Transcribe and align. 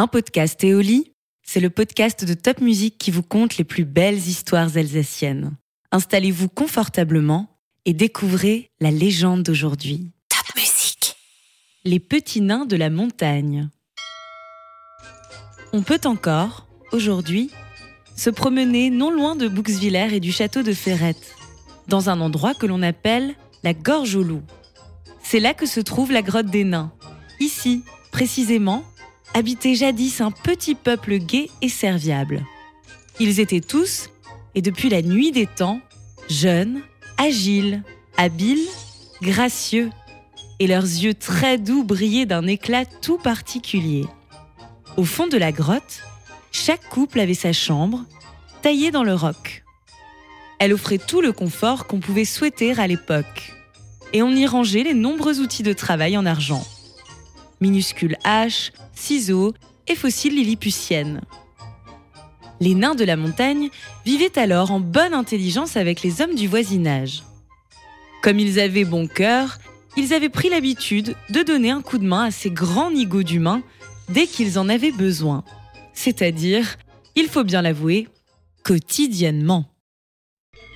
Un 0.00 0.06
podcast 0.06 0.64
Éoli, 0.64 1.12
c'est 1.42 1.60
le 1.60 1.68
podcast 1.68 2.24
de 2.24 2.32
Top 2.32 2.62
Music 2.62 2.96
qui 2.96 3.10
vous 3.10 3.22
conte 3.22 3.58
les 3.58 3.64
plus 3.64 3.84
belles 3.84 4.16
histoires 4.16 4.78
alsaciennes. 4.78 5.58
Installez-vous 5.92 6.48
confortablement 6.48 7.58
et 7.84 7.92
découvrez 7.92 8.70
la 8.80 8.90
légende 8.90 9.42
d'aujourd'hui. 9.42 10.10
Top 10.30 10.56
Music. 10.56 11.16
Les 11.84 12.00
petits 12.00 12.40
nains 12.40 12.64
de 12.64 12.76
la 12.76 12.88
montagne. 12.88 13.68
On 15.74 15.82
peut 15.82 16.00
encore, 16.06 16.66
aujourd'hui, 16.92 17.50
se 18.16 18.30
promener 18.30 18.88
non 18.88 19.10
loin 19.10 19.36
de 19.36 19.48
Bouxwiller 19.48 20.14
et 20.14 20.20
du 20.20 20.32
château 20.32 20.62
de 20.62 20.72
Ferrette, 20.72 21.34
dans 21.88 22.08
un 22.08 22.22
endroit 22.22 22.54
que 22.54 22.64
l'on 22.64 22.80
appelle 22.80 23.34
la 23.62 23.74
Gorge 23.74 24.16
au 24.16 24.22
Loup. 24.22 24.44
C'est 25.22 25.40
là 25.40 25.52
que 25.52 25.66
se 25.66 25.80
trouve 25.80 26.10
la 26.10 26.22
grotte 26.22 26.46
des 26.46 26.64
nains. 26.64 26.90
Ici, 27.38 27.84
précisément, 28.12 28.82
habitait 29.34 29.74
jadis 29.74 30.20
un 30.20 30.30
petit 30.30 30.74
peuple 30.74 31.18
gai 31.18 31.50
et 31.62 31.68
serviable. 31.68 32.44
Ils 33.18 33.40
étaient 33.40 33.60
tous, 33.60 34.10
et 34.54 34.62
depuis 34.62 34.88
la 34.88 35.02
nuit 35.02 35.32
des 35.32 35.46
temps, 35.46 35.80
jeunes, 36.28 36.80
agiles, 37.18 37.82
habiles, 38.16 38.66
gracieux, 39.22 39.90
et 40.58 40.66
leurs 40.66 40.82
yeux 40.82 41.14
très 41.14 41.58
doux 41.58 41.84
brillaient 41.84 42.26
d'un 42.26 42.46
éclat 42.46 42.84
tout 42.84 43.18
particulier. 43.18 44.04
Au 44.96 45.04
fond 45.04 45.26
de 45.26 45.36
la 45.36 45.52
grotte, 45.52 46.02
chaque 46.52 46.88
couple 46.88 47.20
avait 47.20 47.34
sa 47.34 47.52
chambre, 47.52 48.04
taillée 48.62 48.90
dans 48.90 49.04
le 49.04 49.14
roc. 49.14 49.64
Elle 50.58 50.74
offrait 50.74 50.98
tout 50.98 51.22
le 51.22 51.32
confort 51.32 51.86
qu'on 51.86 52.00
pouvait 52.00 52.26
souhaiter 52.26 52.78
à 52.78 52.86
l'époque. 52.86 53.54
Et 54.12 54.22
on 54.22 54.30
y 54.30 54.46
rangeait 54.46 54.82
les 54.82 54.94
nombreux 54.94 55.40
outils 55.40 55.62
de 55.62 55.72
travail 55.72 56.18
en 56.18 56.26
argent. 56.26 56.66
Minuscules 57.60 58.16
haches, 58.24 58.72
ciseaux 58.94 59.54
et 59.86 59.94
fossiles 59.94 60.34
lilliputiennes. 60.34 61.20
Les 62.60 62.74
nains 62.74 62.94
de 62.94 63.04
la 63.04 63.16
montagne 63.16 63.70
vivaient 64.04 64.38
alors 64.38 64.70
en 64.70 64.80
bonne 64.80 65.14
intelligence 65.14 65.76
avec 65.76 66.02
les 66.02 66.20
hommes 66.20 66.34
du 66.34 66.46
voisinage. 66.46 67.22
Comme 68.22 68.38
ils 68.38 68.60
avaient 68.60 68.84
bon 68.84 69.06
cœur, 69.06 69.58
ils 69.96 70.12
avaient 70.12 70.28
pris 70.28 70.50
l'habitude 70.50 71.16
de 71.30 71.42
donner 71.42 71.70
un 71.70 71.80
coup 71.80 71.98
de 71.98 72.06
main 72.06 72.24
à 72.24 72.30
ces 72.30 72.50
grands 72.50 72.90
nigauds 72.90 73.22
d'humains 73.22 73.62
dès 74.08 74.26
qu'ils 74.26 74.58
en 74.58 74.68
avaient 74.68 74.92
besoin. 74.92 75.42
C'est-à-dire, 75.94 76.76
il 77.16 77.28
faut 77.28 77.44
bien 77.44 77.62
l'avouer, 77.62 78.08
quotidiennement. 78.62 79.66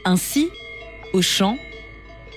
Ainsi, 0.04 0.48
au 1.12 1.22
champ, 1.22 1.56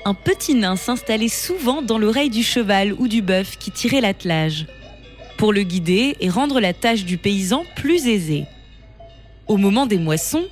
un 0.08 0.14
petit 0.14 0.56
nain 0.56 0.78
s'installait 0.78 1.28
souvent 1.28 1.82
dans 1.82 1.98
l'oreille 1.98 2.30
du 2.30 2.42
cheval 2.42 2.94
ou 2.94 3.10
du 3.10 3.22
bœuf 3.22 3.58
qui 3.58 3.72
tirait 3.72 4.00
l'attelage, 4.00 4.66
pour 5.38 5.52
le 5.52 5.64
guider 5.64 6.16
et 6.22 6.30
rendre 6.30 6.62
la 6.62 6.74
tâche 6.74 7.04
du 7.04 7.18
paysan 7.18 7.66
plus 7.76 8.08
aisée. 8.08 8.46
Au 9.48 9.58
moment 9.58 9.86
des 9.86 9.98
moissons, 9.98 10.48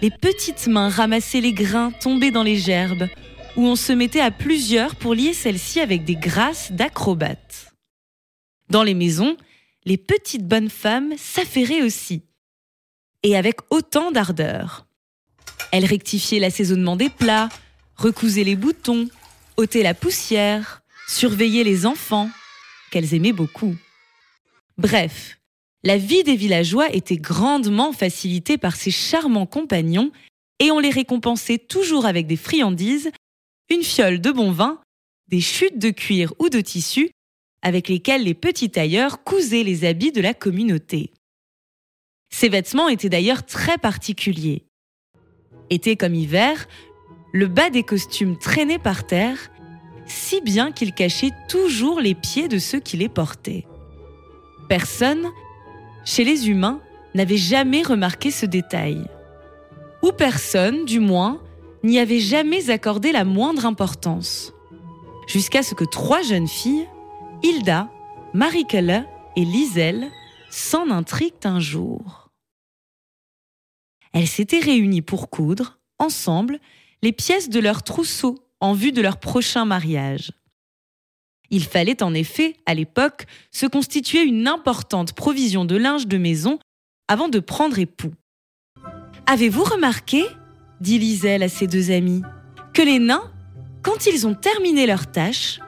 les 0.00 0.10
petites 0.10 0.68
mains 0.68 0.88
ramassaient 0.88 1.42
les 1.42 1.52
grains 1.52 1.90
tombés 2.00 2.30
dans 2.30 2.42
les 2.42 2.56
gerbes, 2.56 3.08
où 3.56 3.66
on 3.66 3.76
se 3.76 3.92
mettait 3.92 4.22
à 4.22 4.30
plusieurs 4.30 4.96
pour 4.96 5.14
lier 5.14 5.34
celles-ci 5.34 5.80
avec 5.80 6.04
des 6.04 6.16
grâces 6.16 6.72
d'acrobates. 6.72 7.74
Dans 8.70 8.84
les 8.84 8.94
maisons, 8.94 9.36
les 9.84 9.98
petites 9.98 10.48
bonnes 10.48 10.70
femmes 10.70 11.12
s'affairaient 11.18 11.82
aussi, 11.82 12.22
et 13.22 13.36
avec 13.36 13.56
autant 13.68 14.12
d'ardeur. 14.12 14.86
Elles 15.72 15.84
rectifiaient 15.84 16.40
l'assaisonnement 16.40 16.96
des 16.96 17.10
plats, 17.10 17.50
recousaient 17.98 18.44
les 18.44 18.56
boutons, 18.56 19.08
ôtaient 19.56 19.82
la 19.82 19.94
poussière, 19.94 20.80
surveillaient 21.08 21.64
les 21.64 21.84
enfants, 21.84 22.30
qu'elles 22.90 23.14
aimaient 23.14 23.32
beaucoup. 23.32 23.74
Bref, 24.78 25.38
la 25.82 25.98
vie 25.98 26.22
des 26.22 26.36
villageois 26.36 26.90
était 26.94 27.16
grandement 27.16 27.92
facilitée 27.92 28.56
par 28.56 28.76
ces 28.76 28.90
charmants 28.90 29.46
compagnons 29.46 30.12
et 30.60 30.70
on 30.70 30.78
les 30.78 30.90
récompensait 30.90 31.58
toujours 31.58 32.06
avec 32.06 32.26
des 32.26 32.36
friandises, 32.36 33.10
une 33.68 33.82
fiole 33.82 34.20
de 34.20 34.30
bon 34.30 34.50
vin, 34.50 34.80
des 35.28 35.40
chutes 35.40 35.78
de 35.78 35.90
cuir 35.90 36.32
ou 36.38 36.48
de 36.48 36.60
tissu 36.60 37.10
avec 37.62 37.88
lesquels 37.88 38.22
les 38.22 38.34
petits 38.34 38.70
tailleurs 38.70 39.24
cousaient 39.24 39.64
les 39.64 39.84
habits 39.84 40.12
de 40.12 40.20
la 40.20 40.34
communauté. 40.34 41.12
Ces 42.30 42.48
vêtements 42.48 42.88
étaient 42.88 43.08
d'ailleurs 43.08 43.44
très 43.44 43.78
particuliers. 43.78 44.64
Été 45.70 45.96
comme 45.96 46.14
hiver, 46.14 46.68
le 47.32 47.46
bas 47.46 47.70
des 47.70 47.82
costumes 47.82 48.36
traînait 48.36 48.78
par 48.78 49.06
terre, 49.06 49.50
si 50.06 50.40
bien 50.40 50.72
qu'ils 50.72 50.94
cachaient 50.94 51.32
toujours 51.48 52.00
les 52.00 52.14
pieds 52.14 52.48
de 52.48 52.58
ceux 52.58 52.80
qui 52.80 52.96
les 52.96 53.08
portaient. 53.08 53.66
Personne, 54.68 55.26
chez 56.04 56.24
les 56.24 56.48
humains, 56.48 56.80
n'avait 57.14 57.36
jamais 57.36 57.82
remarqué 57.82 58.30
ce 58.30 58.46
détail. 58.46 59.04
Ou 60.02 60.12
personne, 60.12 60.84
du 60.84 61.00
moins, 61.00 61.40
n'y 61.82 61.98
avait 61.98 62.20
jamais 62.20 62.70
accordé 62.70 63.12
la 63.12 63.24
moindre 63.24 63.66
importance. 63.66 64.52
Jusqu'à 65.26 65.62
ce 65.62 65.74
que 65.74 65.84
trois 65.84 66.22
jeunes 66.22 66.48
filles, 66.48 66.88
Hilda, 67.42 67.90
Marie-Kelle 68.34 69.06
et 69.36 69.44
Liselle 69.44 70.08
s'en 70.50 70.90
intriguent 70.90 71.34
un 71.44 71.60
jour. 71.60 72.30
Elles 74.12 74.26
s'étaient 74.26 74.60
réunies 74.60 75.02
pour 75.02 75.28
coudre, 75.28 75.78
ensemble, 75.98 76.60
les 77.02 77.12
pièces 77.12 77.48
de 77.48 77.60
leur 77.60 77.82
trousseau 77.82 78.38
en 78.60 78.72
vue 78.72 78.92
de 78.92 79.02
leur 79.02 79.18
prochain 79.18 79.64
mariage. 79.64 80.32
Il 81.50 81.64
fallait 81.64 82.02
en 82.02 82.12
effet, 82.12 82.56
à 82.66 82.74
l'époque, 82.74 83.26
se 83.50 83.66
constituer 83.66 84.22
une 84.22 84.48
importante 84.48 85.14
provision 85.14 85.64
de 85.64 85.76
linge 85.76 86.06
de 86.06 86.18
maison 86.18 86.58
avant 87.08 87.28
de 87.28 87.40
prendre 87.40 87.78
époux. 87.78 88.12
Avez-vous 89.26 89.64
remarqué, 89.64 90.24
dit 90.80 90.98
Liselle 90.98 91.42
à 91.42 91.48
ses 91.48 91.66
deux 91.66 91.90
amis, 91.90 92.22
que 92.74 92.82
les 92.82 92.98
nains, 92.98 93.32
quand 93.82 94.06
ils 94.06 94.26
ont 94.26 94.34
terminé 94.34 94.86
leur 94.86 95.10
tâche, 95.10 95.60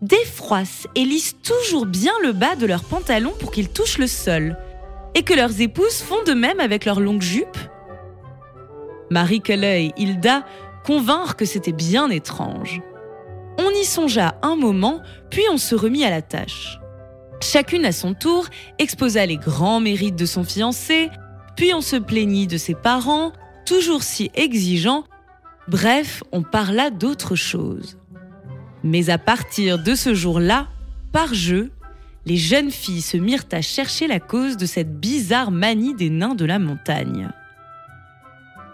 défroissent 0.00 0.86
et 0.94 1.04
lissent 1.04 1.36
toujours 1.42 1.86
bien 1.86 2.12
le 2.22 2.32
bas 2.32 2.56
de 2.56 2.66
leurs 2.66 2.84
pantalons 2.84 3.34
pour 3.38 3.50
qu'ils 3.50 3.68
touchent 3.68 3.98
le 3.98 4.06
sol, 4.06 4.56
et 5.14 5.22
que 5.22 5.34
leurs 5.34 5.60
épouses 5.60 6.02
font 6.02 6.22
de 6.26 6.32
même 6.32 6.60
avec 6.60 6.84
leurs 6.84 7.00
longues 7.00 7.22
jupes? 7.22 7.58
Marie 9.10 9.42
et 9.48 9.92
Hilda 9.96 10.44
convinrent 10.86 11.36
que 11.36 11.44
c'était 11.44 11.72
bien 11.72 12.08
étrange. 12.10 12.80
On 13.58 13.70
y 13.70 13.84
songea 13.84 14.38
un 14.42 14.54
moment, 14.54 15.00
puis 15.30 15.42
on 15.50 15.58
se 15.58 15.74
remit 15.74 16.04
à 16.04 16.10
la 16.10 16.22
tâche. 16.22 16.78
Chacune 17.40 17.84
à 17.84 17.92
son 17.92 18.14
tour 18.14 18.46
exposa 18.78 19.26
les 19.26 19.36
grands 19.36 19.80
mérites 19.80 20.16
de 20.16 20.26
son 20.26 20.44
fiancé, 20.44 21.10
puis 21.56 21.74
on 21.74 21.80
se 21.80 21.96
plaignit 21.96 22.46
de 22.46 22.56
ses 22.56 22.74
parents, 22.74 23.32
toujours 23.66 24.02
si 24.02 24.30
exigeants. 24.34 25.04
Bref, 25.68 26.22
on 26.30 26.42
parla 26.42 26.90
d'autre 26.90 27.34
chose. 27.34 27.98
Mais 28.84 29.10
à 29.10 29.18
partir 29.18 29.82
de 29.82 29.94
ce 29.94 30.14
jour-là, 30.14 30.68
par 31.12 31.34
jeu, 31.34 31.72
les 32.26 32.36
jeunes 32.36 32.70
filles 32.70 33.02
se 33.02 33.16
mirent 33.16 33.46
à 33.50 33.60
chercher 33.60 34.06
la 34.06 34.20
cause 34.20 34.56
de 34.56 34.66
cette 34.66 35.00
bizarre 35.00 35.50
manie 35.50 35.94
des 35.94 36.10
nains 36.10 36.34
de 36.34 36.44
la 36.44 36.58
montagne. 36.58 37.30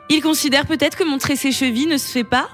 Ils 0.08 0.20
considèrent 0.20 0.66
peut-être 0.66 0.96
que 0.96 1.04
montrer 1.04 1.36
ses 1.36 1.52
chevilles 1.52 1.86
ne 1.86 1.96
se 1.96 2.10
fait 2.10 2.24
pas 2.24 2.48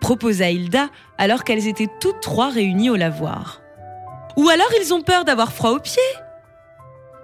proposa 0.00 0.48
Hilda 0.48 0.90
alors 1.18 1.42
qu'elles 1.42 1.66
étaient 1.66 1.88
toutes 2.00 2.20
trois 2.20 2.50
réunies 2.50 2.90
au 2.90 2.96
lavoir. 2.96 3.60
Ou 4.36 4.48
alors 4.48 4.70
ils 4.80 4.94
ont 4.94 5.02
peur 5.02 5.24
d'avoir 5.24 5.52
froid 5.52 5.72
aux 5.72 5.80
pieds 5.80 6.00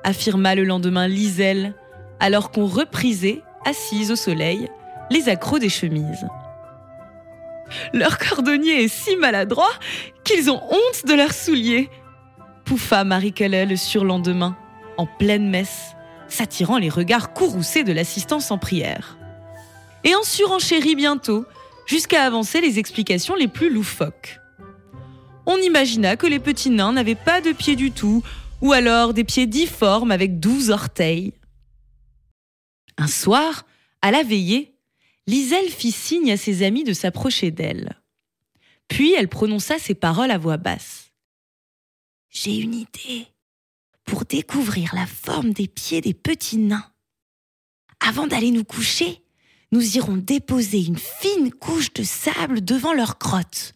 affirma 0.05 0.55
le 0.55 0.65
lendemain 0.65 1.09
Liselle, 1.09 1.75
alors 2.21 2.51
qu'on 2.53 2.67
reprisait, 2.67 3.43
assise 3.65 4.13
au 4.13 4.17
soleil, 4.17 4.69
les 5.11 5.29
accros 5.29 5.59
des 5.59 5.69
chemises. 5.69 6.29
Leur 7.93 8.19
cordonnier 8.19 8.85
est 8.85 8.89
si 8.89 9.17
maladroit 9.17 9.73
qu'ils 10.23 10.51
ont 10.51 10.63
honte 10.71 11.07
de 11.07 11.15
leurs 11.15 11.33
souliers. 11.33 11.91
Pouffa 12.65 13.05
Marie 13.05 13.35
le 13.39 13.77
surlendemain, 13.77 14.57
en 14.97 15.07
pleine 15.07 15.49
messe, 15.49 15.95
s'attirant 16.29 16.79
les 16.79 16.91
regards 16.91 17.33
courroucés 17.33 17.85
de 17.85 17.93
l'assistance 17.93 18.51
en 18.51 18.59
prière. 18.59 19.19
Et 20.05 20.15
en 20.15 20.23
surenchérit 20.23 20.97
bientôt, 20.97 21.47
jusqu'à 21.87 22.25
avancer 22.25 22.61
les 22.61 22.79
explications 22.79 23.35
les 23.35 23.49
plus 23.49 23.71
loufoques. 23.71 24.39
On 25.47 25.57
imagina 25.59 26.17
que 26.17 26.27
les 26.27 26.39
petits 26.39 26.71
nains 26.71 26.93
n'avaient 26.93 27.15
pas 27.15 27.41
de 27.41 27.53
pieds 27.53 27.77
du 27.77 27.91
tout, 27.91 28.23
ou 28.61 28.73
alors 28.73 29.13
des 29.13 29.25
pieds 29.25 29.47
difformes 29.47 30.11
avec 30.11 30.41
douze 30.41 30.71
orteils. 30.71 31.35
Un 32.97 33.09
soir, 33.09 33.67
à 34.01 34.11
la 34.11 34.23
veillée, 34.23 34.75
Liselle 35.27 35.71
fit 35.71 35.93
signe 35.93 36.33
à 36.33 36.37
ses 36.37 36.63
amis 36.63 36.85
de 36.85 36.93
s'approcher 36.93 37.51
d'elle. 37.51 38.01
Puis 38.89 39.15
elle 39.15 39.29
prononça 39.29 39.79
ces 39.79 39.95
paroles 39.95 40.31
à 40.31 40.39
voix 40.39 40.59
basse. 40.59 41.11
J'ai 42.31 42.57
une 42.57 42.75
idée 42.75 43.27
pour 44.05 44.25
découvrir 44.25 44.95
la 44.95 45.07
forme 45.07 45.53
des 45.53 45.69
pieds 45.69 46.01
des 46.01 46.15
petits 46.15 46.59
nains. 46.59 46.91
Avant 48.01 48.27
d'aller 48.27 48.51
nous 48.51 48.65
coucher, 48.65 49.24
nous 49.75 49.97
irons 49.97 50.17
déposer 50.17 50.85
une 50.85 50.99
fine 50.99 51.53
couche 51.53 51.93
de 51.95 52.05
sable 52.05 52.65
devant 52.65 52.93
leur 52.93 53.19
grotte, 53.19 53.75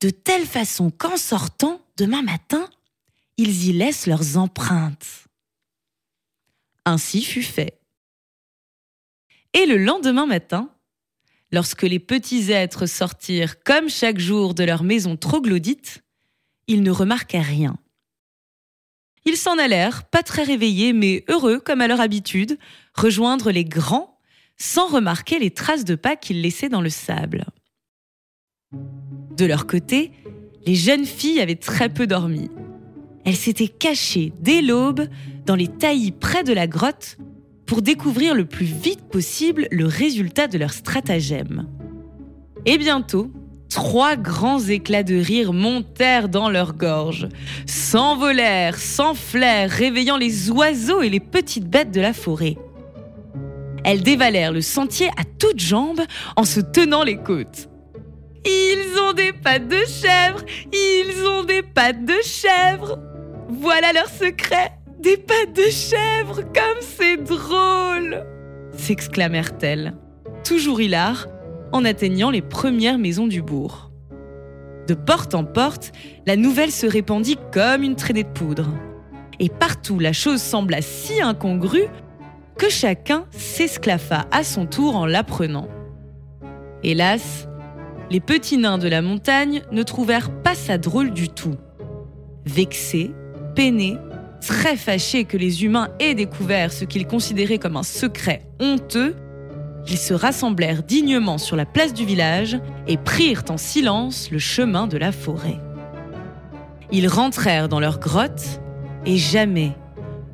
de 0.00 0.10
telle 0.10 0.46
façon 0.46 0.92
qu'en 0.92 1.16
sortant, 1.16 1.80
demain 1.96 2.22
matin, 2.22 2.70
ils 3.36 3.66
y 3.66 3.72
laissent 3.72 4.06
leurs 4.06 4.36
empreintes. 4.36 5.26
Ainsi 6.84 7.24
fut 7.24 7.42
fait. 7.42 7.80
Et 9.54 9.66
le 9.66 9.76
lendemain 9.76 10.24
matin, 10.24 10.70
lorsque 11.50 11.82
les 11.82 11.98
petits 11.98 12.52
êtres 12.52 12.86
sortirent 12.86 13.60
comme 13.64 13.88
chaque 13.88 14.20
jour 14.20 14.54
de 14.54 14.62
leur 14.62 14.84
maison 14.84 15.16
troglodyte, 15.16 16.04
ils 16.68 16.84
ne 16.84 16.92
remarquaient 16.92 17.40
rien. 17.40 17.76
Ils 19.24 19.36
s'en 19.36 19.58
allèrent, 19.58 20.04
pas 20.04 20.22
très 20.22 20.44
réveillés, 20.44 20.92
mais 20.92 21.24
heureux 21.26 21.58
comme 21.58 21.80
à 21.80 21.88
leur 21.88 22.00
habitude, 22.00 22.56
rejoindre 22.94 23.50
les 23.50 23.64
grands 23.64 24.17
sans 24.60 24.88
remarquer 24.88 25.38
les 25.38 25.50
traces 25.50 25.84
de 25.84 25.94
pas 25.94 26.16
qu'ils 26.16 26.42
laissaient 26.42 26.68
dans 26.68 26.80
le 26.80 26.90
sable. 26.90 27.44
De 29.36 29.44
leur 29.44 29.66
côté, 29.66 30.12
les 30.66 30.74
jeunes 30.74 31.04
filles 31.04 31.40
avaient 31.40 31.54
très 31.54 31.88
peu 31.88 32.06
dormi. 32.06 32.50
Elles 33.24 33.36
s'étaient 33.36 33.68
cachées 33.68 34.32
dès 34.40 34.62
l'aube 34.62 35.06
dans 35.46 35.54
les 35.54 35.68
taillis 35.68 36.12
près 36.12 36.44
de 36.44 36.52
la 36.52 36.66
grotte 36.66 37.18
pour 37.66 37.82
découvrir 37.82 38.34
le 38.34 38.46
plus 38.46 38.66
vite 38.66 39.08
possible 39.08 39.68
le 39.70 39.86
résultat 39.86 40.48
de 40.48 40.58
leur 40.58 40.72
stratagème. 40.72 41.68
Et 42.66 42.78
bientôt, 42.78 43.30
trois 43.68 44.16
grands 44.16 44.60
éclats 44.60 45.02
de 45.02 45.16
rire 45.16 45.52
montèrent 45.52 46.28
dans 46.28 46.50
leur 46.50 46.74
gorge, 46.74 47.28
s'envolèrent, 47.66 48.78
s'enflèrent, 48.78 49.70
réveillant 49.70 50.16
les 50.16 50.50
oiseaux 50.50 51.02
et 51.02 51.10
les 51.10 51.20
petites 51.20 51.68
bêtes 51.68 51.90
de 51.90 52.00
la 52.00 52.12
forêt. 52.12 52.56
Elles 53.90 54.02
dévalèrent 54.02 54.52
le 54.52 54.60
sentier 54.60 55.08
à 55.16 55.24
toutes 55.38 55.60
jambes 55.60 56.02
en 56.36 56.44
se 56.44 56.60
tenant 56.60 57.04
les 57.04 57.16
côtes. 57.16 57.70
Ils 58.44 59.00
ont 59.00 59.14
des 59.14 59.32
pattes 59.32 59.66
de 59.66 59.80
chèvre 59.86 60.44
Ils 60.74 61.26
ont 61.26 61.42
des 61.44 61.62
pattes 61.62 62.04
de 62.04 62.14
chèvre 62.22 62.98
Voilà 63.48 63.94
leur 63.94 64.08
secret 64.08 64.72
Des 65.00 65.16
pattes 65.16 65.54
de 65.54 65.70
chèvre 65.70 66.42
Comme 66.42 66.82
c'est 66.82 67.16
drôle 67.16 68.26
s'exclamèrent-elles, 68.74 69.94
toujours 70.44 70.80
hilares, 70.80 71.26
en 71.72 71.84
atteignant 71.84 72.30
les 72.30 72.42
premières 72.42 72.98
maisons 72.98 73.26
du 73.26 73.42
bourg. 73.42 73.90
De 74.86 74.94
porte 74.94 75.34
en 75.34 75.44
porte, 75.44 75.92
la 76.26 76.36
nouvelle 76.36 76.70
se 76.70 76.86
répandit 76.86 77.38
comme 77.52 77.82
une 77.82 77.96
traînée 77.96 78.22
de 78.22 78.28
poudre. 78.28 78.68
Et 79.40 79.48
partout, 79.48 79.98
la 79.98 80.12
chose 80.12 80.40
sembla 80.40 80.80
si 80.80 81.20
incongrue 81.20 81.88
que 82.58 82.68
chacun 82.68 83.24
s'esclaffa 83.30 84.26
à 84.32 84.42
son 84.42 84.66
tour 84.66 84.96
en 84.96 85.06
l'apprenant. 85.06 85.68
Hélas, 86.82 87.48
les 88.10 88.20
petits 88.20 88.58
nains 88.58 88.78
de 88.78 88.88
la 88.88 89.00
montagne 89.00 89.62
ne 89.70 89.82
trouvèrent 89.82 90.30
pas 90.42 90.54
ça 90.54 90.76
drôle 90.76 91.12
du 91.12 91.28
tout. 91.28 91.54
Vexés, 92.44 93.12
peinés, 93.54 93.96
très 94.40 94.76
fâchés 94.76 95.24
que 95.24 95.36
les 95.36 95.64
humains 95.64 95.88
aient 96.00 96.14
découvert 96.14 96.72
ce 96.72 96.84
qu'ils 96.84 97.06
considéraient 97.06 97.58
comme 97.58 97.76
un 97.76 97.82
secret 97.82 98.42
honteux, 98.60 99.14
ils 99.86 99.98
se 99.98 100.12
rassemblèrent 100.12 100.82
dignement 100.82 101.38
sur 101.38 101.56
la 101.56 101.64
place 101.64 101.94
du 101.94 102.04
village 102.04 102.58
et 102.86 102.96
prirent 102.96 103.44
en 103.48 103.56
silence 103.56 104.30
le 104.30 104.38
chemin 104.38 104.86
de 104.86 104.98
la 104.98 105.12
forêt. 105.12 105.58
Ils 106.90 107.08
rentrèrent 107.08 107.68
dans 107.68 107.80
leur 107.80 107.98
grotte 107.98 108.60
et 109.06 109.16
jamais, 109.16 109.72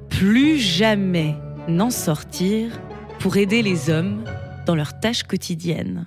plus 0.09 0.59
jamais, 0.59 1.37
n'en 1.69 1.91
sortir 1.91 2.81
pour 3.21 3.37
aider 3.37 3.63
les 3.63 3.91
hommes 3.91 4.25
dans 4.67 4.75
leurs 4.75 4.99
tâches 5.01 5.23
quotidiennes. 5.23 6.07